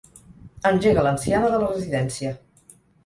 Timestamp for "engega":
0.69-1.03